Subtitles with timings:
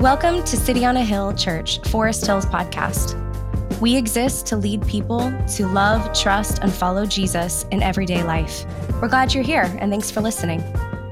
[0.00, 3.18] Welcome to City on a Hill Church, Forest Hills podcast.
[3.80, 8.64] We exist to lead people to love, trust, and follow Jesus in everyday life.
[9.02, 10.62] We're glad you're here, and thanks for listening.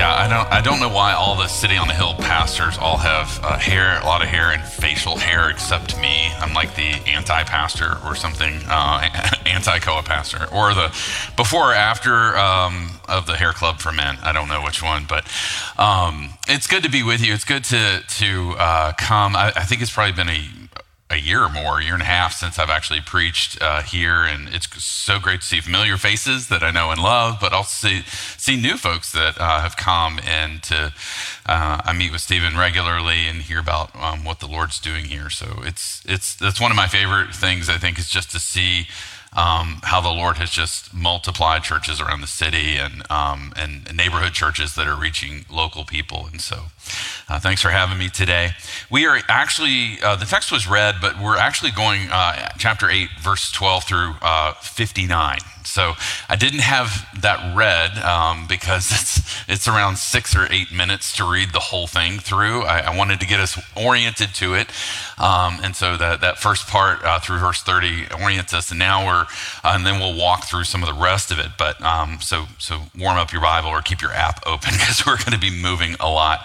[0.04, 0.52] Yeah, I don't.
[0.52, 3.98] I don't know why all the city on the hill pastors all have uh, hair,
[4.02, 6.30] a lot of hair and facial hair, except me.
[6.40, 9.08] I'm like the anti-pastor or something, uh,
[9.46, 10.88] anti-coa pastor, or the
[11.38, 14.18] before or after um, of the hair club for men.
[14.22, 15.24] I don't know which one, but
[15.78, 17.32] um, it's good to be with you.
[17.32, 19.34] It's good to to uh, come.
[19.34, 20.63] I, I think it's probably been a
[21.10, 24.24] a year or more, a year and a half since I've actually preached uh, here,
[24.24, 27.88] and it's so great to see familiar faces that I know and love, but also
[27.88, 28.02] see,
[28.38, 30.94] see new folks that uh, have come and to
[31.46, 35.28] uh, I meet with Stephen regularly and hear about um, what the Lord's doing here.
[35.28, 37.68] So it's it's that's one of my favorite things.
[37.68, 38.88] I think is just to see
[39.34, 44.32] um, how the Lord has just multiplied churches around the city and, um, and neighborhood
[44.32, 46.26] churches that are reaching local people.
[46.30, 46.64] And so,
[47.28, 48.50] uh, thanks for having me today.
[48.90, 53.08] We are actually, uh, the text was read, but we're actually going uh, chapter 8,
[53.20, 55.38] verse 12 through uh, 59.
[55.66, 55.94] So
[56.28, 61.30] I didn't have that read um, because it's, it's around six or eight minutes to
[61.30, 62.62] read the whole thing through.
[62.62, 64.68] I, I wanted to get us oriented to it.
[65.18, 69.06] Um, and so that, that first part uh, through verse 30 orients us, and now
[69.06, 69.26] we're,
[69.62, 71.52] uh, and then we'll walk through some of the rest of it.
[71.58, 75.18] But um, so, so warm up your Bible or keep your app open because we're
[75.18, 76.40] going to be moving a lot.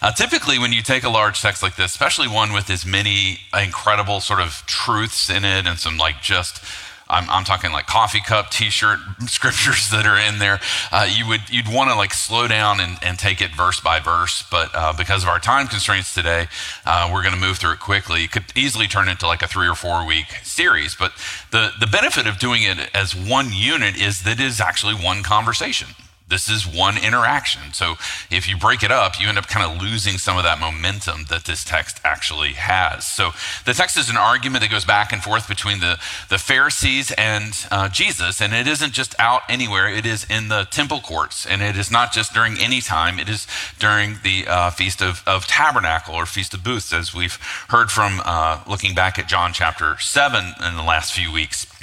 [0.00, 3.40] Uh, typically, when you take a large text like this, especially one with as many
[3.58, 6.62] incredible sort of truths in it and some like just
[7.08, 10.60] I'm, I'm talking like coffee cup, t-shirt scriptures that are in there.
[10.90, 14.00] Uh, you would you'd want to like slow down and, and take it verse by
[14.00, 16.46] verse, but uh, because of our time constraints today,
[16.86, 18.24] uh, we're going to move through it quickly.
[18.24, 21.12] It could easily turn into like a three or four week series, but
[21.50, 25.22] the the benefit of doing it as one unit is that it is actually one
[25.22, 25.88] conversation.
[26.34, 27.72] This is one interaction.
[27.74, 27.94] So
[28.28, 31.26] if you break it up, you end up kind of losing some of that momentum
[31.30, 33.06] that this text actually has.
[33.06, 33.30] So
[33.64, 35.96] the text is an argument that goes back and forth between the,
[36.30, 38.40] the Pharisees and uh, Jesus.
[38.40, 41.46] And it isn't just out anywhere, it is in the temple courts.
[41.46, 43.46] And it is not just during any time, it is
[43.78, 48.20] during the uh, Feast of, of Tabernacle or Feast of Booths, as we've heard from
[48.24, 51.73] uh, looking back at John chapter 7 in the last few weeks.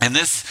[0.00, 0.44] And this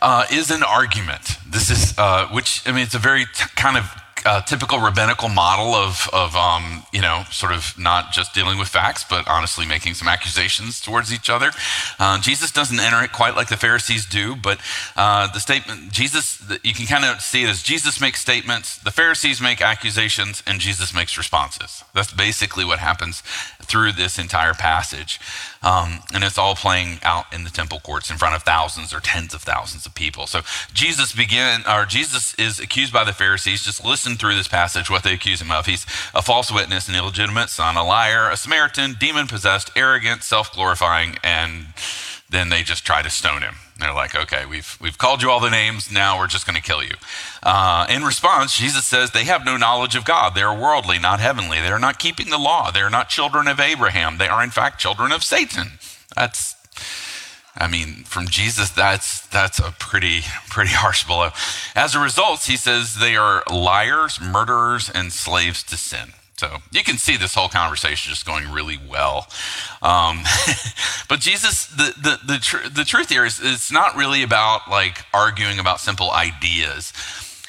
[0.00, 1.38] uh, is an argument.
[1.46, 3.90] This is, uh, which, I mean, it's a very t- kind of
[4.24, 8.68] uh, typical rabbinical model of, of um, you know, sort of not just dealing with
[8.68, 11.50] facts, but honestly making some accusations towards each other.
[11.98, 14.58] Uh, Jesus doesn't enter it quite like the Pharisees do, but
[14.96, 18.90] uh, the statement, Jesus, you can kind of see it as Jesus makes statements, the
[18.90, 21.84] Pharisees make accusations, and Jesus makes responses.
[21.92, 23.22] That's basically what happens
[23.64, 25.20] through this entire passage.
[25.62, 29.00] Um, and it's all playing out in the temple courts in front of thousands or
[29.00, 30.26] tens of thousands of people.
[30.26, 30.42] So
[30.72, 33.64] Jesus begin, or Jesus is accused by the Pharisees.
[33.64, 35.66] Just listen through this passage what they accuse him of.
[35.66, 40.52] He's a false witness, an illegitimate son, a liar, a Samaritan, demon possessed, arrogant, self
[40.52, 41.66] glorifying, and
[42.34, 43.54] then they just try to stone him.
[43.78, 45.90] They're like, okay, we've, we've called you all the names.
[45.90, 46.94] Now we're just going to kill you.
[47.42, 50.34] Uh, in response, Jesus says they have no knowledge of God.
[50.34, 51.60] They are worldly, not heavenly.
[51.60, 52.70] They are not keeping the law.
[52.70, 54.18] They are not children of Abraham.
[54.18, 55.72] They are, in fact, children of Satan.
[56.14, 56.54] That's,
[57.56, 61.30] I mean, from Jesus, that's, that's a pretty, pretty harsh blow.
[61.74, 66.12] As a result, he says they are liars, murderers, and slaves to sin.
[66.44, 69.28] So you can see this whole conversation just going really well.
[69.82, 70.24] Um,
[71.08, 75.04] but Jesus, the, the, the, tr- the truth here is it's not really about like
[75.14, 76.92] arguing about simple ideas.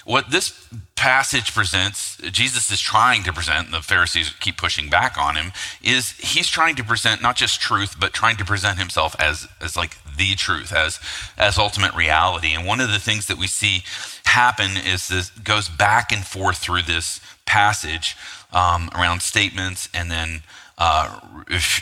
[0.05, 5.17] What this passage presents, Jesus is trying to present, and the Pharisees keep pushing back
[5.17, 5.51] on him,
[5.83, 9.75] is he's trying to present not just truth, but trying to present himself as, as
[9.75, 10.99] like the truth, as,
[11.37, 12.53] as ultimate reality.
[12.53, 13.83] And one of the things that we see
[14.25, 18.15] happen is this goes back and forth through this passage
[18.51, 20.41] um, around statements and then
[20.77, 21.19] uh,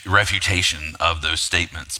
[0.05, 1.99] refutation of those statements.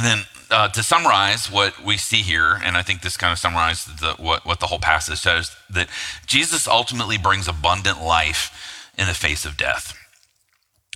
[0.00, 3.96] then, uh, to summarize what we see here, and I think this kind of summarizes
[3.96, 5.88] the, what, what the whole passage says, that
[6.26, 9.94] Jesus ultimately brings abundant life in the face of death.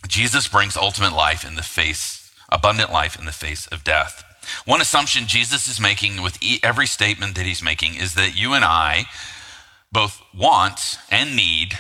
[0.07, 4.25] Jesus brings ultimate life in the face, abundant life in the face of death.
[4.65, 8.65] One assumption Jesus is making with every statement that he's making is that you and
[8.65, 9.05] I
[9.93, 11.79] both want and need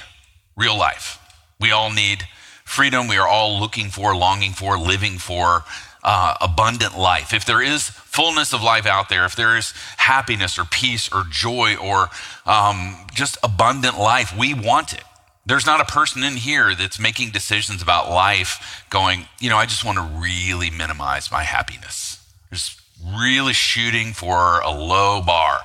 [0.57, 1.19] real life.
[1.61, 2.25] We all need
[2.65, 3.09] freedom.
[3.09, 5.65] We are all looking for, longing for, living for
[6.03, 7.33] uh, abundant life.
[7.35, 11.25] If there is fullness of life out there, if there is happiness or peace or
[11.31, 12.11] joy or
[12.47, 15.05] um, just abundant life, we want it.
[15.47, 19.67] There's not a person in here that's making decisions about life going, you know, I
[19.67, 22.20] just want to really minimize my happiness.
[22.53, 25.61] Just really shooting for a low bar.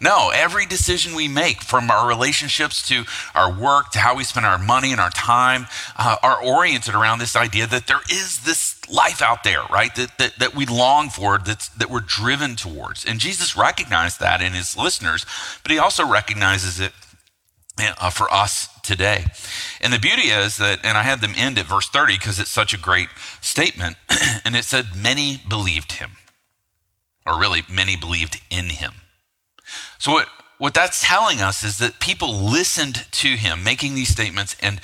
[0.00, 3.04] No, every decision we make, from our relationships to
[3.34, 7.18] our work to how we spend our money and our time, uh, are oriented around
[7.18, 9.94] this idea that there is this life out there, right?
[9.96, 13.04] That, that, that we long for, that's, that we're driven towards.
[13.04, 15.26] And Jesus recognized that in his listeners,
[15.64, 16.92] but he also recognizes it
[17.78, 19.26] uh, for us today.
[19.80, 22.50] And the beauty is that, and I had them end at verse 30 because it's
[22.50, 23.08] such a great
[23.40, 23.96] statement,
[24.44, 26.12] and it said, Many believed him,
[27.28, 28.94] or really, many believed in him.
[29.98, 34.56] So, what, what that's telling us is that people listened to him making these statements
[34.60, 34.80] and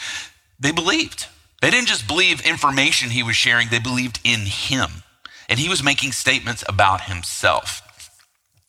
[0.60, 1.26] they believed.
[1.62, 5.02] They didn't just believe information he was sharing, they believed in him.
[5.48, 7.80] And he was making statements about himself.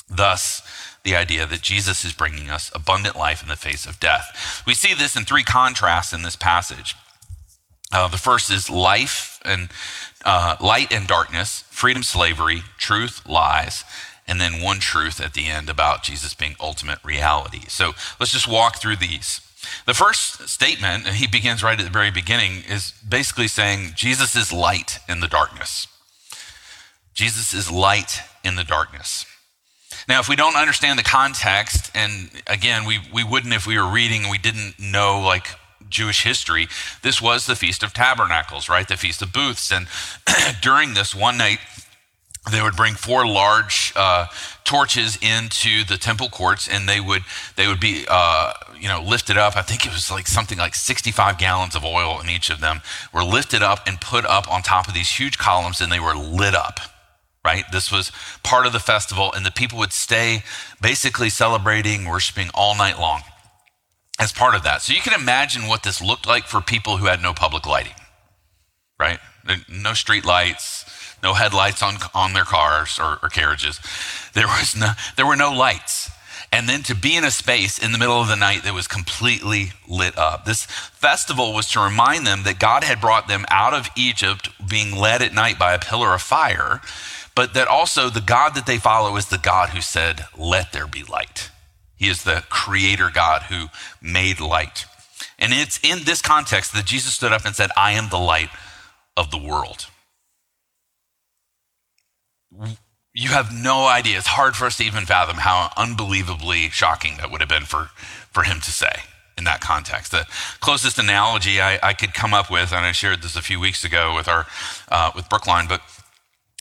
[0.10, 0.62] Thus,
[1.04, 4.64] the idea that Jesus is bringing us abundant life in the face of death.
[4.66, 6.96] We see this in three contrasts in this passage.
[7.92, 9.70] Uh, the first is life and
[10.26, 13.84] uh, light and darkness, freedom, slavery, truth, lies
[14.28, 17.62] and then one truth at the end about Jesus being ultimate reality.
[17.68, 19.42] So let's just walk through these.
[19.86, 24.36] The first statement, and he begins right at the very beginning, is basically saying Jesus
[24.36, 25.88] is light in the darkness.
[27.14, 29.26] Jesus is light in the darkness.
[30.08, 33.90] Now, if we don't understand the context, and again, we, we wouldn't if we were
[33.90, 35.48] reading and we didn't know like
[35.90, 36.68] Jewish history,
[37.02, 38.88] this was the Feast of Tabernacles, right?
[38.88, 39.72] The Feast of Booths.
[39.72, 39.88] And
[40.62, 41.60] during this one night,
[42.52, 44.28] they would bring four large uh,
[44.64, 47.24] torches into the temple courts and they would
[47.56, 50.76] they would be uh, you know lifted up i think it was like something like
[50.76, 52.82] 65 gallons of oil in each of them
[53.14, 56.16] were lifted up and put up on top of these huge columns and they were
[56.16, 56.80] lit up
[57.44, 58.12] right this was
[58.44, 60.44] part of the festival and the people would stay
[60.82, 63.22] basically celebrating worshiping all night long
[64.20, 67.06] as part of that so you can imagine what this looked like for people who
[67.06, 67.96] had no public lighting
[69.00, 69.20] right
[69.70, 70.86] no street lights
[71.26, 73.80] no headlights on, on their cars or, or carriages.
[74.34, 76.12] There, was no, there were no lights.
[76.52, 78.88] And then to be in a space in the middle of the night that was
[78.88, 80.46] completely lit up.
[80.46, 84.96] This festival was to remind them that God had brought them out of Egypt, being
[84.96, 86.80] led at night by a pillar of fire,
[87.34, 90.88] but that also the God that they follow is the God who said, Let there
[90.88, 91.50] be light.
[91.98, 93.68] He is the creator God who
[94.02, 94.86] made light.
[95.40, 98.50] And it's in this context that Jesus stood up and said, I am the light
[99.18, 99.88] of the world
[103.16, 104.18] you have no idea.
[104.18, 107.90] It's hard for us to even fathom how unbelievably shocking that would have been for,
[108.32, 108.92] for him to say
[109.38, 110.12] in that context.
[110.12, 110.28] The
[110.60, 113.86] closest analogy I, I could come up with, and I shared this a few weeks
[113.86, 114.46] ago with our
[114.90, 115.82] uh, with Brookline, but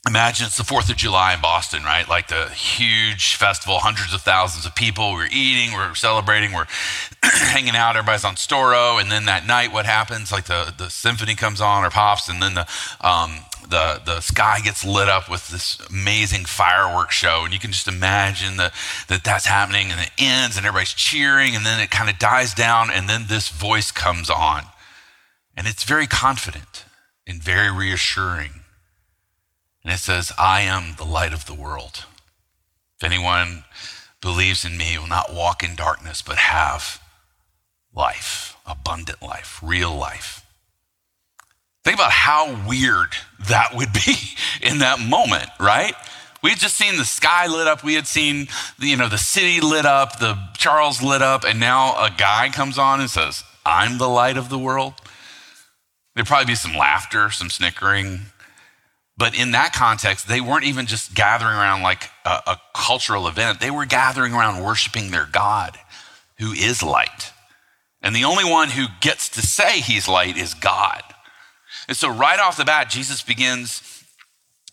[0.06, 2.08] imagine it's the Fourth of July in Boston, right?
[2.08, 5.12] Like the huge festival, hundreds of thousands of people.
[5.12, 6.66] We're eating, we're celebrating, we're
[7.22, 7.96] hanging out.
[7.96, 10.30] Everybody's on Storrow, and then that night, what happens?
[10.30, 12.66] Like the the symphony comes on or pops, and then the
[13.00, 17.42] um, the, the sky gets lit up with this amazing fireworks show.
[17.44, 18.72] And you can just imagine the,
[19.08, 22.54] that that's happening and it ends and everybody's cheering and then it kind of dies
[22.54, 24.64] down and then this voice comes on.
[25.56, 26.84] And it's very confident
[27.26, 28.63] and very reassuring.
[29.84, 32.06] And it says, I am the light of the world.
[32.96, 33.64] If anyone
[34.20, 37.02] believes in me will not walk in darkness, but have
[37.94, 40.44] life, abundant life, real life.
[41.84, 43.10] Think about how weird
[43.48, 44.16] that would be
[44.62, 45.94] in that moment, right?
[46.42, 47.84] We had just seen the sky lit up.
[47.84, 51.92] We had seen, you know, the city lit up, the Charles lit up, and now
[52.02, 54.94] a guy comes on and says, I'm the light of the world.
[56.14, 58.26] There'd probably be some laughter, some snickering.
[59.16, 63.60] But in that context, they weren't even just gathering around like a, a cultural event.
[63.60, 65.78] They were gathering around worshiping their God,
[66.38, 67.32] who is light.
[68.02, 71.02] And the only one who gets to say he's light is God.
[71.88, 74.04] And so, right off the bat, Jesus begins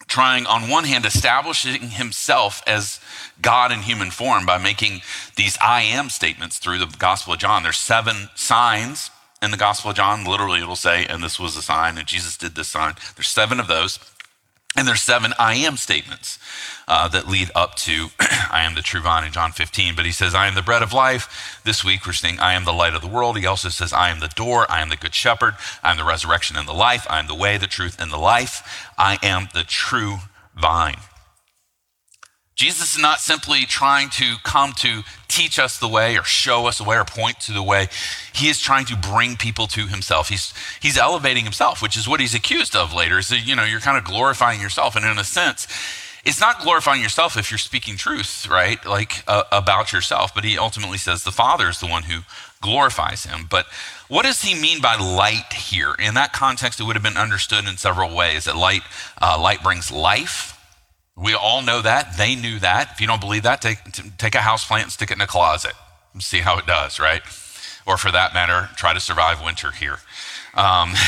[0.08, 3.00] trying, on one hand, establishing himself as
[3.42, 5.02] God in human form by making
[5.38, 7.64] these I am statements through the Gospel of John.
[7.64, 9.10] There's seven signs
[9.42, 10.26] in the Gospel of John.
[10.26, 12.96] Literally, it'll say, and this was a sign, and Jesus did this sign.
[13.16, 14.00] There's seven of those.
[14.76, 16.40] And there's seven I am statements
[16.88, 19.96] uh, that lead up to I am the true vine in John 15.
[19.96, 21.60] But he says, I am the bread of life.
[21.66, 23.38] This week we're saying, I am the light of the world.
[23.38, 24.66] He also says, I am the door.
[24.72, 25.56] I am the good shepherd.
[25.84, 27.06] I am the resurrection and the life.
[27.10, 28.90] I am the way, the truth, and the life.
[28.98, 30.18] I am the true
[30.56, 30.98] vine.
[32.56, 36.78] Jesus is not simply trying to come to teach us the way or show us
[36.78, 37.88] the way or point to the way.
[38.34, 40.30] He is trying to bring people to himself.
[40.30, 43.22] He's, he's elevating himself, which is what he's accused of later.
[43.22, 44.96] So, you know, you're kind of glorifying yourself.
[44.96, 45.68] And in a sense,
[46.24, 48.84] it's not glorifying yourself if you're speaking truth, right?
[48.86, 52.22] Like uh, about yourself, but he ultimately says the Father is the one who
[52.62, 53.48] glorifies him.
[53.50, 53.66] But
[54.08, 55.96] what does he mean by light here?
[55.98, 58.84] In that context, it would have been understood in several ways that light,
[59.22, 60.51] uh, light brings life.
[61.22, 62.18] We all know that.
[62.18, 62.92] They knew that.
[62.94, 63.80] If you don't believe that, take,
[64.18, 65.74] take a house plant and stick it in a closet
[66.14, 67.22] and see how it does, right?
[67.86, 70.00] Or for that matter, try to survive winter here.
[70.56, 70.94] Um,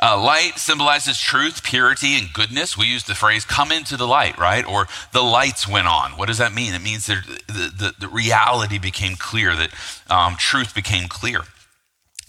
[0.00, 2.78] Uh, light symbolizes truth, purity, and goodness.
[2.78, 4.64] We use the phrase come into the light, right?
[4.64, 6.12] Or the lights went on.
[6.12, 6.72] What does that mean?
[6.72, 9.70] It means that the, the, the reality became clear, that
[10.08, 11.42] um, truth became clear.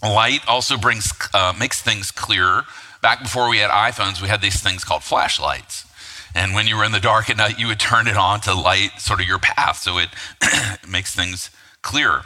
[0.02, 2.64] Light also brings, uh, makes things clearer.
[3.02, 5.86] Back before we had iPhones, we had these things called flashlights.
[6.34, 8.54] And when you were in the dark at night, you would turn it on to
[8.54, 10.08] light sort of your path so it
[10.88, 11.50] makes things
[11.82, 12.22] clearer.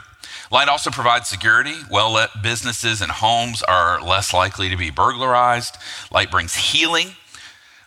[0.51, 1.75] Light also provides security.
[1.89, 5.77] Well lit businesses and homes are less likely to be burglarized.
[6.11, 7.15] Light brings healing.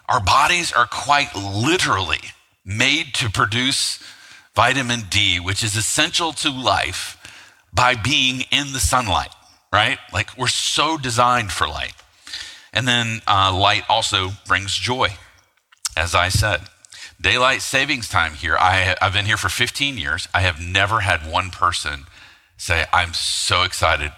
[0.09, 2.33] Our bodies are quite literally
[2.65, 4.03] made to produce
[4.55, 7.17] vitamin D, which is essential to life
[7.73, 9.33] by being in the sunlight,
[9.73, 9.99] right?
[10.13, 11.95] Like we're so designed for light.
[12.73, 15.11] And then uh, light also brings joy,
[15.99, 16.63] as I said.
[17.21, 18.57] Daylight savings time here.
[18.57, 20.29] I, I've been here for 15 years.
[20.33, 22.05] I have never had one person
[22.57, 24.13] say, I'm so excited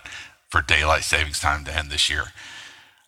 [0.51, 2.33] for daylight savings time to end this year.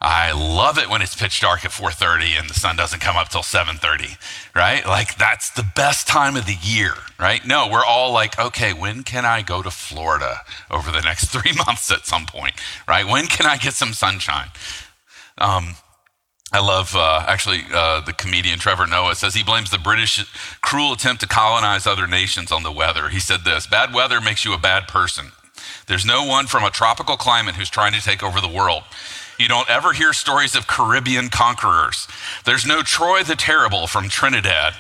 [0.01, 3.29] I love it when it's pitch dark at 4:30 and the sun doesn't come up
[3.29, 4.17] till 7:30,
[4.53, 4.85] right?
[4.85, 7.47] Like that's the best time of the year, right?
[7.47, 10.41] No, we're all like, okay, when can I go to Florida
[10.73, 12.55] over the next 3 months at some point,
[12.89, 13.07] right?
[13.07, 14.49] When can I get some sunshine?
[15.39, 15.77] Um,
[16.55, 20.23] I love uh, actually uh, the comedian Trevor Noah says he blames the British
[20.61, 23.09] cruel attempt to colonize other nations on the weather.
[23.09, 25.33] He said this bad weather makes you a bad person.
[25.87, 28.83] There's no one from a tropical climate who's trying to take over the world.
[29.39, 32.07] You don't ever hear stories of Caribbean conquerors.
[32.45, 34.75] There's no Troy the Terrible from Trinidad.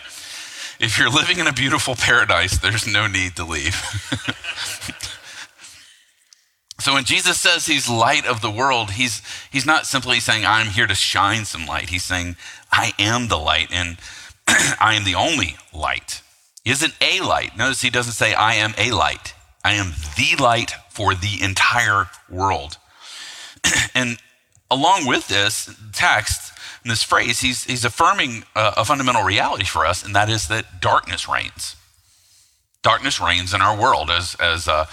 [0.78, 3.82] If you're living in a beautiful paradise, there's no need to leave.
[6.82, 9.22] So when Jesus says he's light of the world, he's,
[9.52, 11.90] he's not simply saying, I'm here to shine some light.
[11.90, 12.34] He's saying,
[12.72, 13.98] I am the light and
[14.48, 16.22] I am the only light.
[16.64, 17.56] He isn't a light.
[17.56, 19.32] Notice he doesn't say, I am a light.
[19.64, 22.78] I am the light for the entire world.
[23.94, 24.18] and
[24.68, 29.86] along with this text and this phrase, he's, he's affirming a, a fundamental reality for
[29.86, 31.76] us, and that is that darkness reigns.
[32.82, 34.86] Darkness reigns in our world, as, as uh,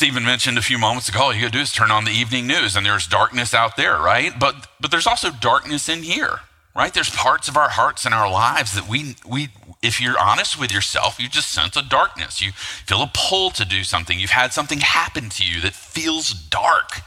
[0.00, 2.46] Stephen mentioned a few moments ago, all you gotta do is turn on the evening
[2.46, 4.32] news and there's darkness out there, right?
[4.40, 6.40] But but there's also darkness in here,
[6.74, 6.94] right?
[6.94, 9.50] There's parts of our hearts and our lives that we we
[9.82, 12.40] if you're honest with yourself, you just sense a darkness.
[12.40, 14.18] You feel a pull to do something.
[14.18, 17.02] You've had something happen to you that feels dark,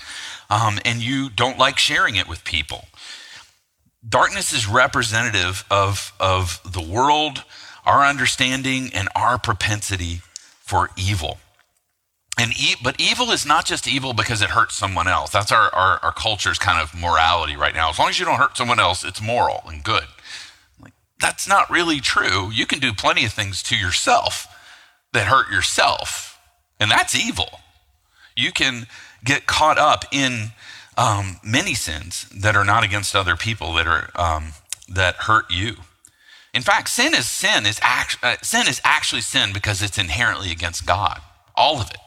[0.52, 2.86] um, and you don't like sharing it with people.
[4.08, 7.44] Darkness is representative of, of the world,
[7.88, 10.22] our understanding, and our propensity
[10.60, 11.40] for evil.
[12.38, 15.30] And e- but evil is not just evil because it hurts someone else.
[15.30, 17.90] That's our, our, our, culture's kind of morality right now.
[17.90, 20.06] As long as you don't hurt someone else, it's moral and good.
[20.82, 22.50] Like, that's not really true.
[22.52, 24.48] You can do plenty of things to yourself
[25.14, 26.40] that hurt yourself,
[26.80, 27.60] and that's evil.
[28.36, 28.88] You can
[29.24, 30.54] get caught up in
[30.98, 34.54] um, many sins that are not against other people that are um,
[34.90, 35.76] that hurt you.
[36.54, 40.52] In fact, sin is sin is act, uh, sin is actually sin because it's inherently
[40.52, 41.22] against God.
[41.56, 41.98] All of it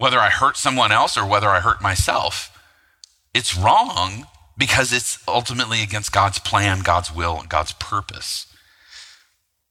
[0.00, 2.58] whether I hurt someone else or whether I hurt myself,
[3.34, 4.26] it's wrong
[4.56, 8.46] because it's ultimately against God's plan, God's will, and God's purpose.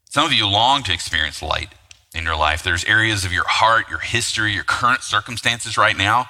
[0.07, 1.69] Some of you long to experience light
[2.13, 2.61] in your life.
[2.61, 6.27] There's areas of your heart, your history, your current circumstances right now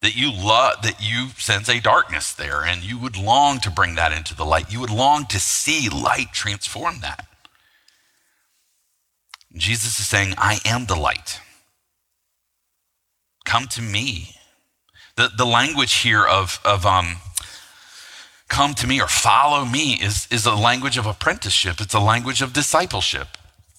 [0.00, 3.94] that you love that you sense a darkness there and you would long to bring
[3.94, 4.72] that into the light.
[4.72, 7.28] You would long to see light transform that.
[9.54, 11.38] Jesus is saying, "I am the light."
[13.44, 14.36] Come to me.
[15.16, 17.16] The, the language here of, of um,
[18.48, 22.42] come to me or follow me is, is a language of apprenticeship, it's a language
[22.42, 23.28] of discipleship.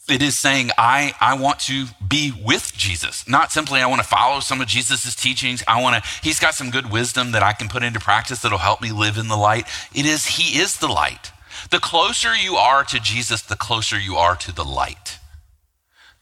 [0.09, 4.07] It is saying, I, I want to be with Jesus, not simply I want to
[4.07, 5.63] follow some of Jesus' teachings.
[5.65, 8.57] I want to, he's got some good wisdom that I can put into practice that'll
[8.57, 9.65] help me live in the light.
[9.95, 11.31] It is, he is the light.
[11.71, 15.19] The closer you are to Jesus, the closer you are to the light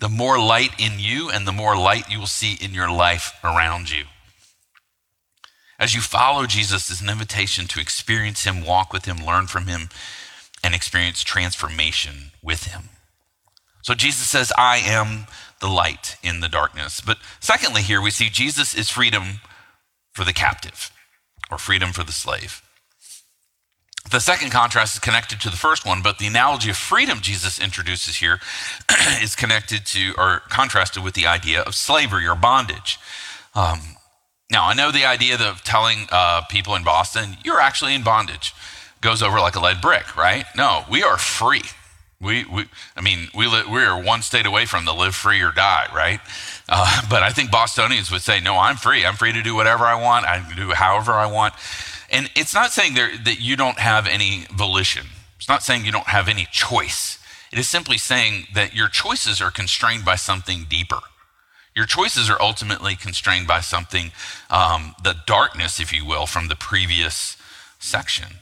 [0.01, 3.33] the more light in you and the more light you will see in your life
[3.43, 4.05] around you.
[5.79, 9.67] As you follow Jesus, is an invitation to experience him, walk with him, learn from
[9.67, 9.89] him,
[10.63, 12.89] and experience transformation with him.
[13.83, 15.27] So Jesus says, I am
[15.59, 16.99] the light in the darkness.
[16.99, 19.41] But secondly, here we see Jesus is freedom
[20.13, 20.91] for the captive
[21.51, 22.63] or freedom for the slave.
[24.09, 27.59] The second contrast is connected to the first one, but the analogy of freedom Jesus
[27.59, 28.39] introduces here
[29.21, 32.99] is connected to or contrasted with the idea of slavery or bondage.
[33.53, 33.79] Um,
[34.51, 38.53] now, I know the idea of telling uh, people in Boston, you're actually in bondage,
[38.99, 40.45] goes over like a lead brick, right?
[40.57, 41.63] No, we are free.
[42.19, 42.65] We, we
[42.95, 45.87] I mean, we, li- we are one state away from the live free or die,
[45.95, 46.19] right?
[46.67, 49.05] Uh, but I think Bostonians would say, no, I'm free.
[49.05, 50.25] I'm free to do whatever I want.
[50.25, 51.53] I can do however I want.
[52.11, 55.07] And it's not saying there, that you don't have any volition.
[55.37, 57.17] It's not saying you don't have any choice.
[57.51, 60.99] It is simply saying that your choices are constrained by something deeper.
[61.73, 64.11] Your choices are ultimately constrained by something,
[64.49, 67.37] um, the darkness, if you will, from the previous
[67.79, 68.35] section.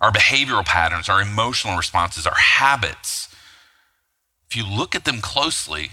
[0.00, 3.28] Our behavioral patterns, our emotional responses, our habits.
[4.50, 5.90] If you look at them closely,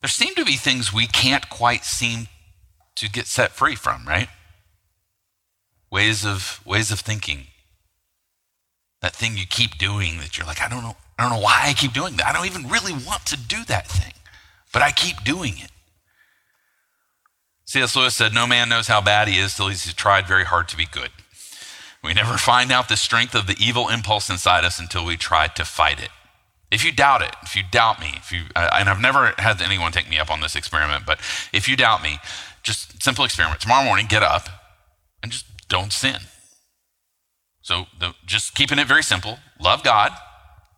[0.00, 2.28] there seem to be things we can't quite seem
[2.94, 4.28] to get set free from, right?
[5.92, 7.48] Ways of ways of thinking.
[9.02, 11.64] That thing you keep doing that you're like, I don't know, I don't know why
[11.66, 12.26] I keep doing that.
[12.26, 14.14] I don't even really want to do that thing,
[14.72, 15.70] but I keep doing it.
[17.66, 17.94] C.S.
[17.94, 20.76] Lewis said, No man knows how bad he is till he's tried very hard to
[20.76, 21.10] be good.
[22.02, 25.46] We never find out the strength of the evil impulse inside us until we try
[25.48, 26.10] to fight it.
[26.70, 29.92] If you doubt it, if you doubt me, if you, and I've never had anyone
[29.92, 31.18] take me up on this experiment, but
[31.52, 32.18] if you doubt me,
[32.62, 33.60] just simple experiment.
[33.60, 34.48] Tomorrow morning, get up
[35.22, 36.18] and just don't sin.
[37.62, 39.38] So the, just keeping it very simple.
[39.58, 40.12] Love God.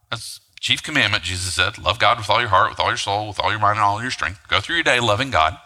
[0.08, 1.78] That's chief commandment, Jesus said.
[1.78, 3.84] Love God with all your heart, with all your soul, with all your mind, and
[3.84, 4.38] all your strength.
[4.46, 5.58] Go through your day loving God.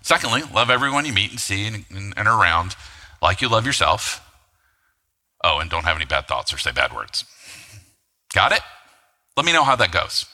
[0.00, 2.76] Secondly, love everyone you meet and see and, and, and around
[3.20, 4.24] like you love yourself.
[5.42, 7.24] Oh, and don't have any bad thoughts or say bad words.
[8.32, 8.60] Got it?
[9.36, 10.24] Let me know how that goes.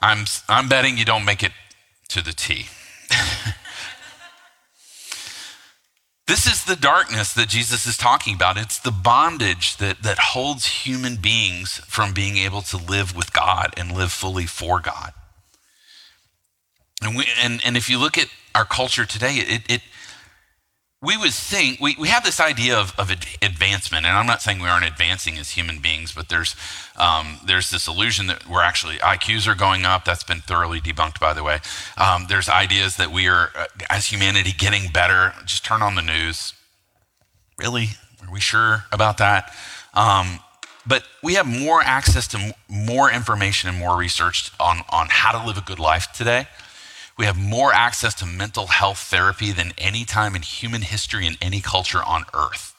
[0.00, 1.52] I'm, I'm betting you don't make it
[2.08, 2.66] to the T.
[6.26, 8.56] this is the darkness that Jesus is talking about.
[8.56, 13.74] It's the bondage that, that holds human beings from being able to live with God
[13.76, 15.12] and live fully for God.
[17.02, 19.82] And, we, and, and if you look at our culture today, it, it
[21.04, 23.10] we would think we, we have this idea of, of
[23.42, 26.56] advancement and i'm not saying we aren't advancing as human beings but there's
[26.96, 30.04] um, there's this illusion that we're actually iqs are going up.
[30.04, 31.58] That's been thoroughly debunked by the way.
[31.96, 35.34] Um, there's ideas that we are uh, as humanity getting better.
[35.44, 36.54] Just turn on the news.
[37.58, 37.90] Really?
[38.22, 39.52] Are we sure about that?
[39.94, 40.40] Um,
[40.86, 45.46] but we have more access to more information and more research on, on how to
[45.46, 46.46] live a good life today
[47.16, 51.36] we have more access to mental health therapy than any time in human history in
[51.40, 52.74] any culture on earth.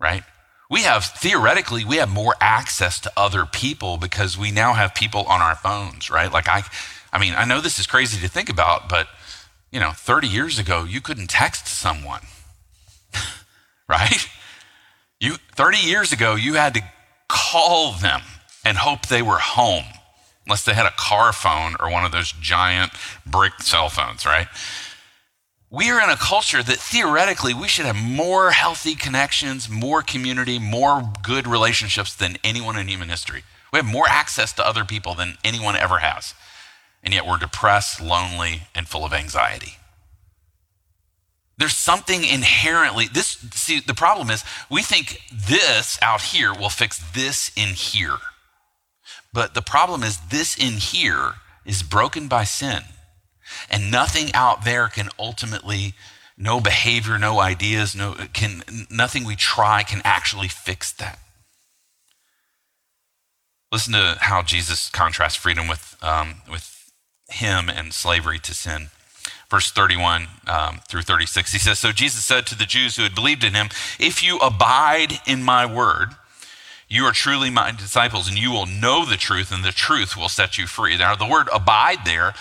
[0.00, 0.22] Right?
[0.70, 5.22] We have, theoretically, we have more access to other people because we now have people
[5.24, 6.32] on our phones, right?
[6.32, 6.62] Like, I,
[7.12, 9.06] I mean, I know this is crazy to think about, but,
[9.70, 12.22] you know, 30 years ago, you couldn't text someone,
[13.88, 14.28] right?
[15.20, 16.82] You, 30 years ago, you had to
[17.28, 18.22] call them
[18.64, 19.84] and hope they were home
[20.46, 22.92] unless they had a car phone or one of those giant
[23.26, 24.46] brick cell phones, right?
[25.70, 30.58] We are in a culture that theoretically we should have more healthy connections, more community,
[30.58, 33.42] more good relationships than anyone in human history.
[33.72, 36.34] We have more access to other people than anyone ever has.
[37.02, 39.76] And yet we're depressed, lonely, and full of anxiety.
[41.58, 46.98] There's something inherently, this, see, the problem is we think this out here will fix
[47.12, 48.18] this in here.
[49.36, 51.34] But the problem is, this in here
[51.66, 52.84] is broken by sin.
[53.68, 55.92] And nothing out there can ultimately,
[56.38, 61.18] no behavior, no ideas, no, can, nothing we try can actually fix that.
[63.70, 66.90] Listen to how Jesus contrasts freedom with, um, with
[67.28, 68.86] him and slavery to sin.
[69.50, 73.14] Verse 31 um, through 36, he says, So Jesus said to the Jews who had
[73.14, 73.68] believed in him,
[74.00, 76.16] If you abide in my word,
[76.88, 80.28] you are truly my disciples, and you will know the truth, and the truth will
[80.28, 80.96] set you free.
[80.96, 82.34] Now, the word abide there,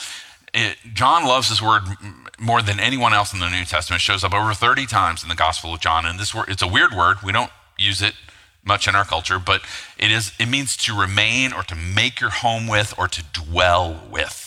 [0.54, 1.84] it, John loves this word
[2.40, 4.02] more than anyone else in the New Testament.
[4.02, 6.06] It shows up over 30 times in the Gospel of John.
[6.06, 7.18] And this word, it's a weird word.
[7.24, 8.14] We don't use it
[8.64, 9.62] much in our culture, but
[9.98, 14.02] it is it means to remain or to make your home with or to dwell
[14.10, 14.46] with.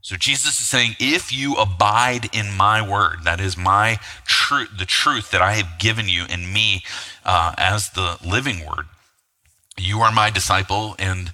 [0.00, 4.84] So Jesus is saying, if you abide in my word, that is my truth, the
[4.84, 6.82] truth that I have given you in me
[7.24, 8.86] uh, as the living word,
[9.78, 11.32] you are my disciple, and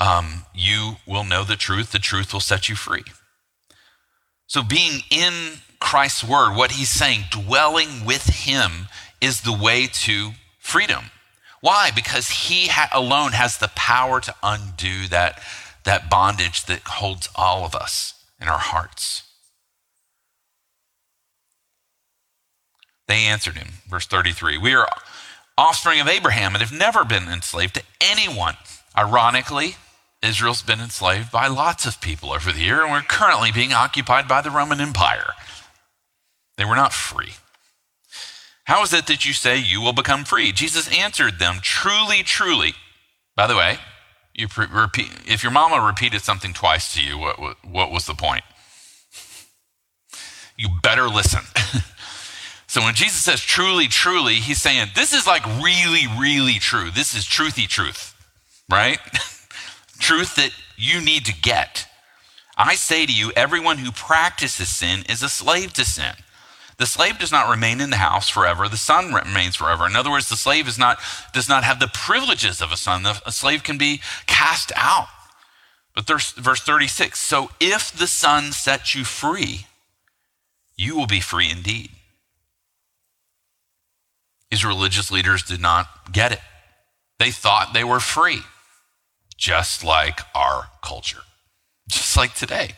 [0.00, 1.92] um, you will know the truth.
[1.92, 3.04] The truth will set you free.
[4.46, 8.88] So, being in Christ's word, what he's saying, dwelling with him,
[9.20, 11.06] is the way to freedom.
[11.60, 11.90] Why?
[11.94, 15.42] Because he ha- alone has the power to undo that,
[15.84, 19.24] that bondage that holds all of us in our hearts.
[23.06, 24.88] They answered him, verse 33 We are
[25.56, 28.56] offspring of Abraham and have never been enslaved to anyone.
[28.96, 29.76] Ironically,
[30.22, 34.28] Israel's been enslaved by lots of people over the year, and we're currently being occupied
[34.28, 35.32] by the Roman Empire.
[36.56, 37.34] They were not free.
[38.64, 40.52] How is it that you say you will become free?
[40.52, 42.74] Jesus answered them, Truly, truly.
[43.34, 43.78] By the way,
[44.34, 48.06] you pre- repeat, if your mama repeated something twice to you, what, what, what was
[48.06, 48.44] the point?
[50.56, 51.40] You better listen.
[52.70, 56.92] so when Jesus says truly, truly, he's saying this is like really, really true.
[56.92, 58.14] This is truthy truth,
[58.70, 59.00] right?
[59.98, 61.88] truth that you need to get.
[62.56, 66.12] I say to you, everyone who practices sin is a slave to sin.
[66.78, 68.68] The slave does not remain in the house forever.
[68.68, 69.84] The son remains forever.
[69.84, 71.00] In other words, the slave is not,
[71.32, 73.04] does not have the privileges of a son.
[73.26, 75.08] A slave can be cast out.
[75.92, 79.66] But there's verse 36 so if the son sets you free,
[80.76, 81.90] you will be free indeed.
[84.50, 86.40] These religious leaders did not get it.
[87.18, 88.40] They thought they were free
[89.40, 91.22] just like our culture,
[91.88, 92.72] just like today.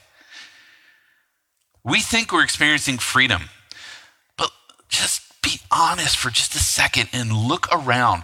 [1.84, 3.42] We think we're experiencing freedom,
[4.38, 4.50] but
[4.88, 8.22] just be honest for just a second and look around.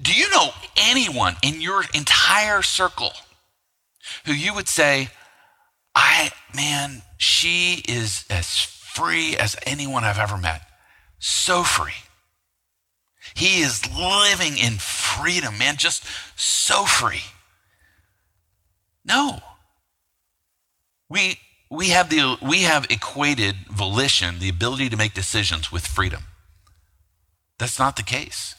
[0.00, 3.12] Do you know anyone in your entire circle
[4.26, 5.08] who you would say,
[5.94, 10.62] I, man, she is as free as anyone I've ever met?
[11.18, 11.94] So free.
[13.36, 16.02] He is living in freedom, man, just
[16.36, 17.20] so free.
[19.04, 19.40] No.
[21.10, 21.38] We,
[21.70, 26.24] we, have the, we have equated volition, the ability to make decisions, with freedom.
[27.58, 28.54] That's not the case.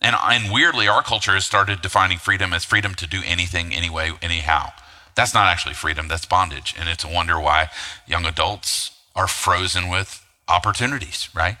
[0.00, 4.12] And, and weirdly, our culture has started defining freedom as freedom to do anything, anyway,
[4.22, 4.70] anyhow.
[5.16, 6.74] That's not actually freedom, that's bondage.
[6.78, 7.68] And it's a wonder why
[8.06, 11.58] young adults are frozen with opportunities, right?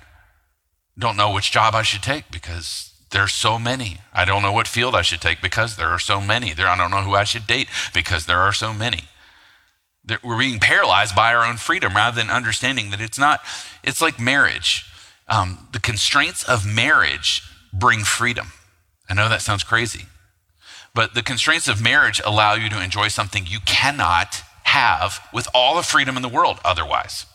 [0.98, 3.98] Don't know which job I should take because there's so many.
[4.12, 6.52] I don't know what field I should take because there are so many.
[6.52, 9.04] There, I don't know who I should date because there are so many.
[10.22, 13.40] We're being paralyzed by our own freedom rather than understanding that it's not,
[13.84, 14.86] it's like marriage.
[15.28, 18.52] Um, the constraints of marriage bring freedom.
[19.08, 20.06] I know that sounds crazy,
[20.94, 25.76] but the constraints of marriage allow you to enjoy something you cannot have with all
[25.76, 27.26] the freedom in the world otherwise.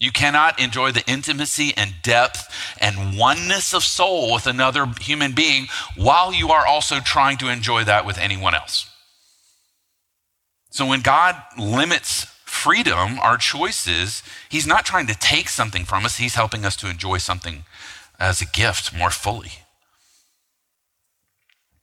[0.00, 5.66] You cannot enjoy the intimacy and depth and oneness of soul with another human being
[5.96, 8.90] while you are also trying to enjoy that with anyone else.
[10.70, 16.16] So when God limits freedom, our choices, He's not trying to take something from us,
[16.16, 17.64] He's helping us to enjoy something
[18.18, 19.52] as a gift more fully.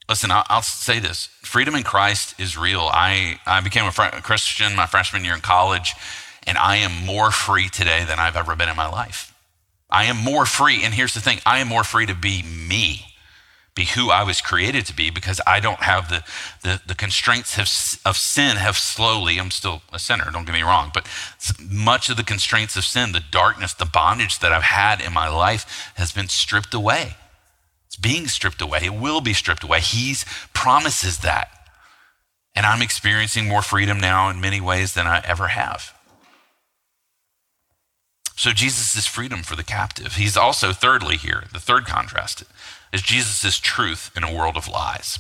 [0.10, 2.90] Listen, I'll, say this freedom in Christ is real.
[2.92, 5.94] I, I became a Christian my freshman year in college
[6.48, 9.34] and I am more free today than I've ever been in my life.
[9.90, 10.84] I am more free.
[10.84, 13.08] And here's the thing I am more free to be me,
[13.76, 16.24] be who I was created to be, because I don't have the,
[16.64, 20.62] the, the constraints of, of sin have slowly, I'm still a sinner, don't get me
[20.62, 21.08] wrong, but
[21.60, 25.28] much of the constraints of sin, the darkness, the bondage that I've had in my
[25.28, 27.16] life has been stripped away.
[27.88, 28.80] It's being stripped away.
[28.84, 29.82] It will be stripped away.
[29.82, 30.16] He
[30.54, 31.50] promises that.
[32.56, 35.94] And I'm experiencing more freedom now in many ways than I ever have.
[38.42, 40.16] So Jesus is freedom for the captive.
[40.16, 42.44] He's also, thirdly, here, the third contrast
[42.92, 45.20] is Jesus' is truth in a world of lies.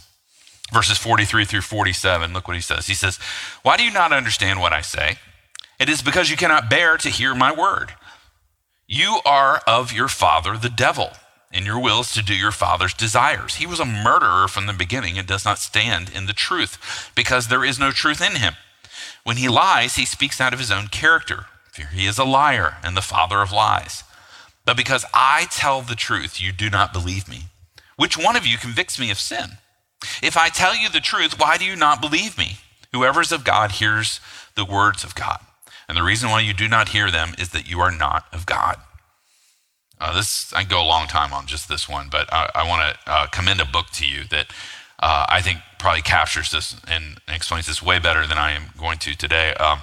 [0.73, 2.87] Verses 43 through 47, look what he says.
[2.87, 3.19] He says,
[3.61, 5.17] Why do you not understand what I say?
[5.79, 7.93] It is because you cannot bear to hear my word.
[8.87, 11.11] You are of your father, the devil,
[11.53, 13.57] and your will is to do your father's desires.
[13.57, 17.49] He was a murderer from the beginning and does not stand in the truth because
[17.49, 18.55] there is no truth in him.
[19.23, 22.95] When he lies, he speaks out of his own character he is a liar and
[22.95, 24.03] the father of lies.
[24.65, 27.45] But because I tell the truth, you do not believe me.
[27.95, 29.57] Which one of you convicts me of sin?
[30.21, 32.57] If I tell you the truth, why do you not believe me?
[32.91, 34.19] Whoever is of God hears
[34.55, 35.39] the words of God.
[35.87, 38.45] And the reason why you do not hear them is that you are not of
[38.45, 38.77] God.
[39.99, 42.81] Uh, this I go a long time on just this one, but I, I want
[42.81, 44.47] to uh, commend a book to you that
[44.99, 48.97] uh, I think probably captures this and explains this way better than I am going
[48.99, 49.53] to today.
[49.55, 49.81] Um,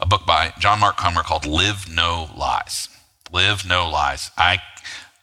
[0.00, 2.88] a book by John Mark Comer called Live No Lies.
[3.32, 4.30] Live No Lies.
[4.36, 4.58] I,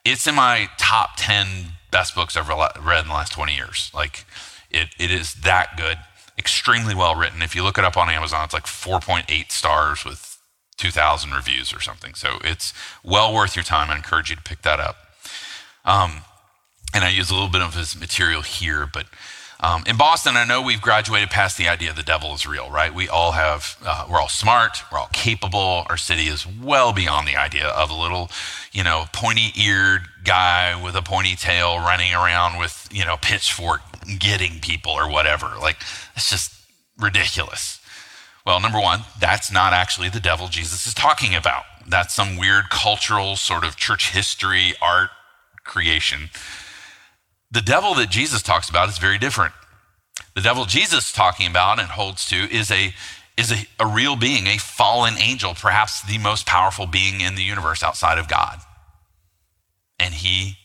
[0.05, 3.91] it's in my top 10 best books I've read in the last 20 years.
[3.93, 4.25] Like,
[4.69, 5.97] it, it is that good.
[6.37, 7.41] Extremely well written.
[7.41, 10.37] If you look it up on Amazon, it's like 4.8 stars with
[10.77, 12.13] 2,000 reviews or something.
[12.13, 13.89] So it's well worth your time.
[13.89, 14.97] I encourage you to pick that up.
[15.83, 16.21] Um,
[16.93, 19.07] and I use a little bit of his material here, but
[19.59, 22.93] Um, in Boston, I know we've graduated past the idea the devil is real, right?
[22.93, 25.85] We all have, uh, we're all smart, we're all capable.
[25.89, 28.29] Our city is well beyond the idea of a little,
[28.71, 33.81] you know, pointy eared guy with a pointy tail running around with, you know, pitchfork
[34.19, 35.53] getting people or whatever.
[35.59, 35.77] Like,
[36.15, 36.53] it's just
[36.99, 37.79] ridiculous.
[38.45, 41.63] Well, number one, that's not actually the devil Jesus is talking about.
[41.87, 45.09] That's some weird cultural sort of church history, art
[45.63, 46.29] creation.
[47.51, 49.53] The devil that Jesus talks about is very different.
[50.35, 52.93] The devil Jesus is talking about and holds to is a
[53.37, 57.43] is a, a real being, a fallen angel, perhaps the most powerful being in the
[57.43, 58.59] universe outside of God.
[59.99, 60.57] And he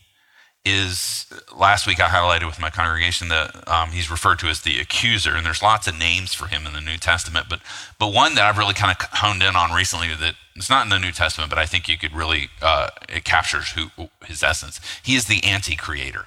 [0.65, 4.79] is last week I highlighted with my congregation that um, he's referred to as the
[4.79, 7.59] accuser, and there's lots of names for him in the New Testament, but
[7.99, 10.89] but one that I've really kind of honed in on recently that it's not in
[10.89, 13.89] the New Testament, but I think you could really uh, it captures who
[14.25, 14.79] his essence.
[15.03, 16.25] He is the anti-creator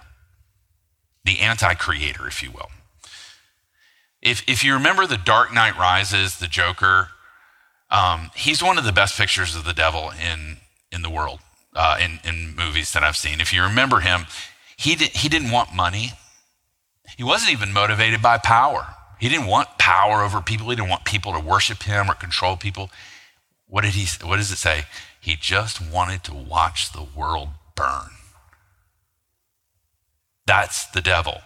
[1.27, 2.71] the anti creator, if you will.
[4.23, 7.09] If, if you remember The Dark Knight Rises, the Joker,
[7.91, 10.57] um, he's one of the best pictures of the devil in,
[10.91, 11.41] in the world,
[11.75, 13.41] uh, in, in movies that I've seen.
[13.41, 14.27] If you remember him,
[14.77, 16.13] he, did, he didn't want money.
[17.17, 18.87] He wasn't even motivated by power.
[19.21, 20.69] He didn't want power over people.
[20.71, 22.91] He didn't want people to worship him or control people.
[23.69, 24.07] What did he?
[24.27, 24.85] What does it say?
[25.21, 28.16] He just wanted to watch the world burn.
[30.47, 31.41] That's the devil.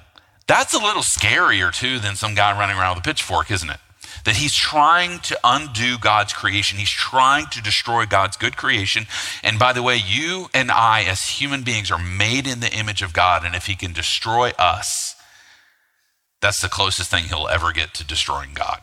[0.46, 3.78] That's a little scarier too than some guy running around with a pitchfork, isn't it?
[4.24, 6.78] That he's trying to undo God's creation.
[6.78, 9.06] He's trying to destroy God's good creation.
[9.42, 13.00] And by the way, you and I, as human beings, are made in the image
[13.00, 13.44] of God.
[13.44, 15.14] And if he can destroy us,
[16.40, 18.80] that's the closest thing he'll ever get to destroying God.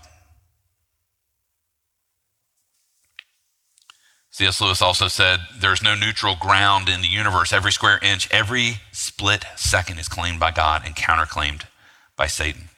[4.37, 4.61] C.S.
[4.61, 7.51] Lewis also said, There's no neutral ground in the universe.
[7.51, 11.63] Every square inch, every split second is claimed by God and counterclaimed
[12.15, 12.69] by Satan.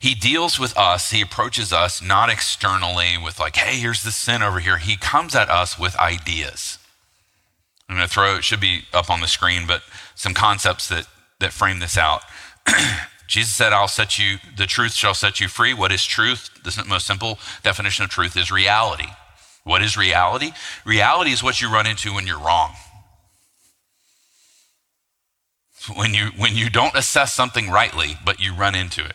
[0.00, 4.42] He deals with us, he approaches us not externally with, like, hey, here's the sin
[4.42, 4.78] over here.
[4.78, 6.78] He comes at us with ideas.
[7.88, 9.82] I'm going to throw it, should be up on the screen, but
[10.16, 11.06] some concepts that,
[11.38, 12.22] that frame this out.
[13.28, 15.74] Jesus said, I'll set you, the truth shall set you free.
[15.74, 16.50] What is truth?
[16.64, 19.08] The most simple definition of truth is reality.
[19.64, 20.52] What is reality?
[20.86, 22.72] Reality is what you run into when you're wrong.
[25.94, 29.14] When you, when you don't assess something rightly, but you run into it.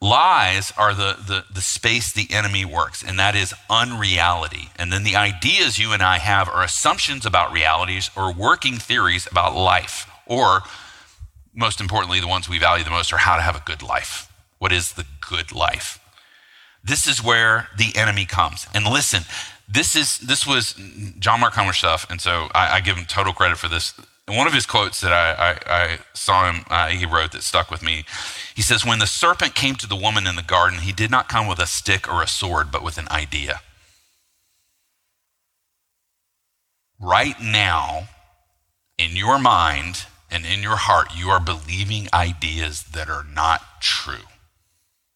[0.00, 4.70] Lies are the, the, the space the enemy works, and that is unreality.
[4.76, 9.28] And then the ideas you and I have are assumptions about realities or working theories
[9.30, 10.62] about life, or
[11.56, 14.30] most importantly, the ones we value the most are how to have a good life.
[14.58, 15.98] What is the good life?
[16.84, 18.68] This is where the enemy comes.
[18.74, 19.22] And listen,
[19.68, 20.74] this is this was
[21.18, 23.94] John Mark Comer stuff, and so I, I, give him total credit for this.
[24.28, 27.70] One of his quotes that I, I, I saw him uh, he wrote that stuck
[27.70, 28.04] with me.
[28.54, 31.28] He says, "When the serpent came to the woman in the garden, he did not
[31.28, 33.60] come with a stick or a sword, but with an idea."
[37.00, 38.08] Right now,
[38.96, 44.28] in your mind, and in your heart you are believing ideas that are not true.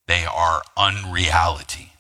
[0.06, 1.92] They are unreality.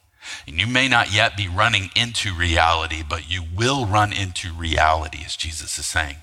[0.46, 5.20] And you may not yet be running into reality, but you will run into reality,
[5.24, 6.16] as Jesus is saying.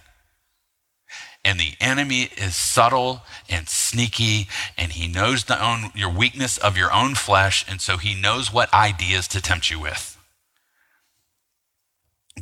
[1.43, 4.47] And the enemy is subtle and sneaky,
[4.77, 8.51] and he knows the own, your weakness of your own flesh, and so he knows
[8.51, 10.16] what ideas to tempt you with.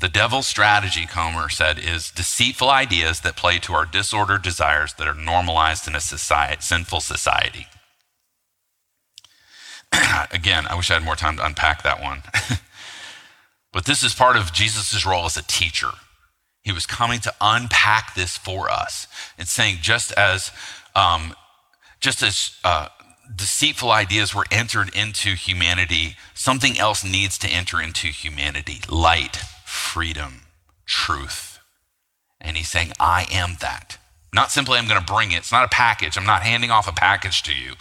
[0.01, 5.07] The devil's strategy, Comer said, is deceitful ideas that play to our disordered desires that
[5.07, 7.67] are normalized in a society, sinful society.
[10.31, 12.23] Again, I wish I had more time to unpack that one.
[13.71, 15.91] but this is part of Jesus' role as a teacher.
[16.61, 20.51] He was coming to unpack this for us and saying, just as,
[20.93, 21.35] um,
[22.01, 22.89] just as uh,
[23.33, 29.41] deceitful ideas were entered into humanity, something else needs to enter into humanity light
[29.75, 30.41] freedom,
[30.85, 31.59] truth.
[32.41, 33.97] And he's saying, I am that.
[34.33, 35.37] Not simply I'm going to bring it.
[35.37, 36.17] It's not a package.
[36.17, 37.73] I'm not handing off a package to you.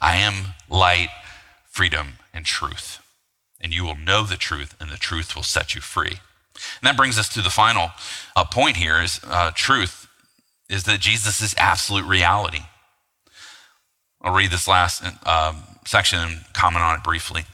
[0.00, 1.08] I am light,
[1.68, 3.00] freedom, and truth.
[3.60, 6.20] And you will know the truth, and the truth will set you free.
[6.80, 7.90] And that brings us to the final
[8.34, 10.08] uh, point here is uh, truth
[10.68, 12.60] is that Jesus is absolute reality.
[14.20, 15.54] I'll read this last uh,
[15.86, 17.44] section and comment on it briefly.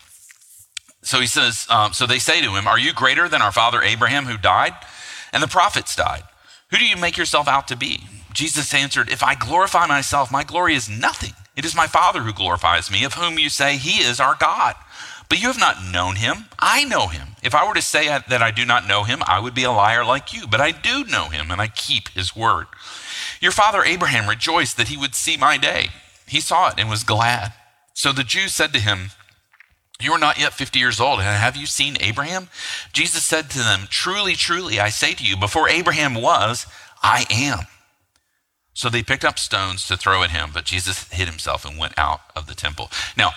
[1.05, 3.83] So he says, um, So they say to him, Are you greater than our father
[3.83, 4.75] Abraham who died?
[5.33, 6.25] And the prophets died.
[6.71, 8.01] Who do you make yourself out to be?
[8.33, 11.35] Jesus answered, If I glorify myself, my glory is nothing.
[11.57, 14.75] It is my Father who glorifies me, of whom you say he is our God.
[15.29, 16.47] But you have not known him.
[16.59, 17.29] I know him.
[17.43, 19.71] If I were to say that I do not know him, I would be a
[19.71, 20.47] liar like you.
[20.47, 22.67] But I do know him, and I keep his word.
[23.41, 25.89] Your father Abraham rejoiced that he would see my day.
[26.27, 27.53] He saw it and was glad.
[27.95, 29.11] So the Jews said to him,
[30.01, 32.49] You are not yet 50 years old, and have you seen Abraham?
[32.93, 36.67] Jesus said to them, Truly, truly, I say to you, before Abraham was,
[37.03, 37.67] I am.
[38.73, 41.97] So they picked up stones to throw at him, but Jesus hid himself and went
[41.97, 42.91] out of the temple.
[43.17, 43.31] Now,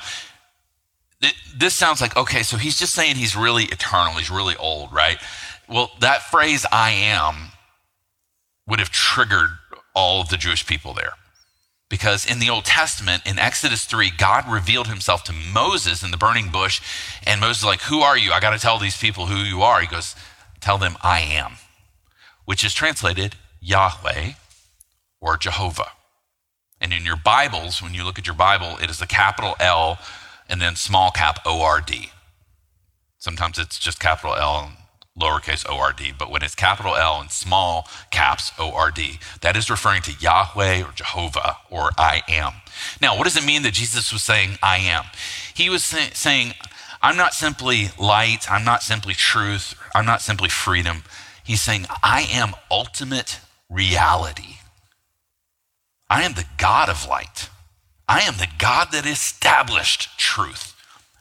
[1.55, 5.17] this sounds like, okay, so he's just saying he's really eternal, he's really old, right?
[5.69, 7.51] Well, that phrase, I am,
[8.67, 9.49] would have triggered
[9.93, 11.13] all of the Jewish people there.
[11.89, 16.17] Because in the Old Testament, in Exodus 3, God revealed himself to Moses in the
[16.17, 16.81] burning bush.
[17.25, 18.31] And Moses is like, Who are you?
[18.31, 19.79] I got to tell these people who you are.
[19.79, 20.15] He goes,
[20.59, 21.53] Tell them I am,
[22.45, 24.31] which is translated Yahweh
[25.21, 25.91] or Jehovah.
[26.81, 29.97] And in your Bibles, when you look at your Bible, it is the capital L
[30.49, 32.11] and then small cap O R D.
[33.17, 34.71] Sometimes it's just capital L
[35.19, 39.19] lowercase o r d, but when it's capital L and small caps o r d,
[39.41, 42.53] that is referring to Yahweh or Jehovah or I am.
[43.01, 45.05] Now, what does it mean that Jesus was saying I am?
[45.53, 46.53] He was say- saying,
[47.01, 51.03] I'm not simply light, I'm not simply truth, I'm not simply freedom.
[51.43, 54.57] He's saying, I am ultimate reality.
[56.09, 57.49] I am the God of light.
[58.07, 60.75] I am the God that established truth.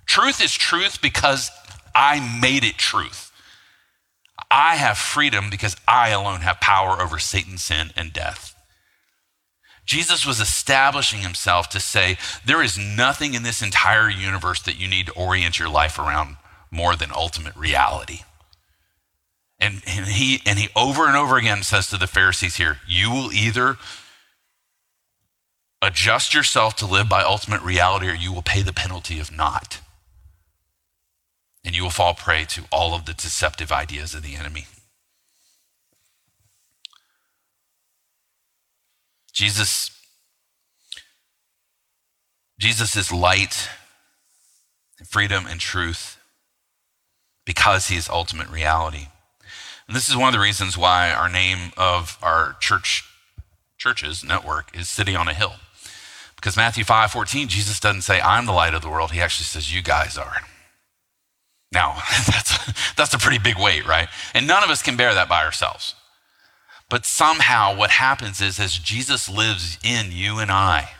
[0.07, 1.51] Truth is truth because
[1.95, 3.33] I made it truth.
[4.51, 8.55] I have freedom because I alone have power over Satan, sin, and death.
[9.85, 14.89] Jesus was establishing himself to say, there is nothing in this entire universe that you
[14.89, 16.37] need to orient your life around
[16.71, 18.21] more than ultimate reality.
[19.59, 23.11] And, and, he, and he over and over again says to the Pharisees here, you
[23.11, 23.77] will either
[25.81, 29.81] adjust yourself to live by ultimate reality or you will pay the penalty of not
[31.67, 34.67] and you will fall prey to all of the deceptive ideas of the enemy.
[39.33, 39.91] Jesus
[42.59, 43.69] Jesus is light,
[44.99, 46.19] and freedom, and truth
[47.45, 49.09] because he is ultimate reality.
[49.87, 53.05] And this is one of the reasons why our name of our church
[53.77, 55.57] churches network is City on a Hill.
[56.37, 59.13] Because Matthew 5 14, Jesus doesn't say, I'm the light of the world.
[59.13, 60.43] He actually says, You guys are.
[61.77, 64.09] Now, that's, that's a pretty big weight, right?
[64.33, 65.95] And none of us can bear that by ourselves.
[66.89, 70.93] But somehow, what happens is as Jesus lives in you and I,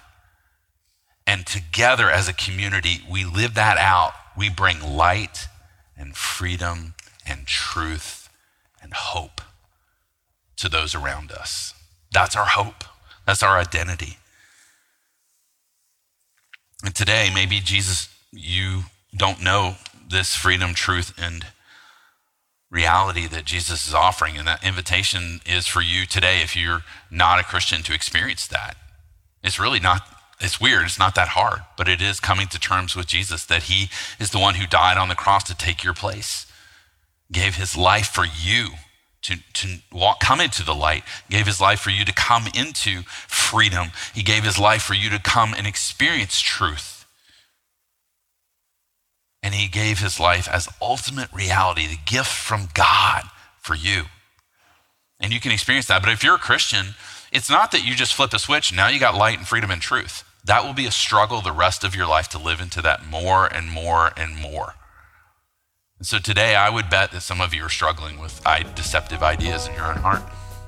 [1.27, 4.13] and together as a community, we live that out.
[4.37, 5.49] We bring light
[5.97, 6.93] and freedom
[7.27, 8.29] and truth
[8.83, 9.41] and hope
[10.57, 11.73] to those around us.
[12.13, 12.85] That's our hope,
[13.25, 14.19] that's our identity.
[16.85, 18.83] And today, maybe Jesus, you
[19.17, 19.77] don't know
[20.09, 21.47] this freedom, truth, and
[22.71, 24.37] reality that Jesus is offering.
[24.37, 28.77] And that invitation is for you today, if you're not a Christian, to experience that.
[29.43, 30.03] It's really not,
[30.41, 30.85] it's weird.
[30.85, 33.89] It's not that hard, but it is coming to terms with Jesus that he
[34.19, 36.47] is the one who died on the cross to take your place,
[37.31, 38.71] gave his life for you.
[39.23, 43.03] To, to walk, come into the light, gave his life for you to come into
[43.27, 43.89] freedom.
[44.15, 46.96] He gave his life for you to come and experience truth
[49.47, 53.23] and he gave his life as ultimate reality, the gift from God
[53.61, 54.03] for you.
[55.21, 56.03] And you can experience that.
[56.03, 56.97] But if you're a Christian,
[57.31, 59.81] it's not that you just flip a switch, now you got light and freedom and
[59.81, 60.25] truth.
[60.45, 63.47] That will be a struggle the rest of your life to live into that more
[63.47, 64.75] and more and more.
[65.99, 68.43] And so today, I would bet that some of you are struggling with
[68.75, 70.25] deceptive ideas in your own heart,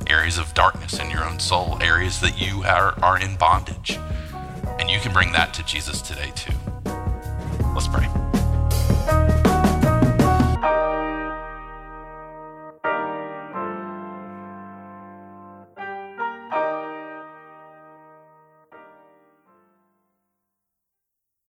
[0.07, 3.99] areas of darkness in your own soul, areas that you are, are in bondage.
[4.79, 6.55] And you can bring that to Jesus today, too.
[7.75, 8.18] Let's pray.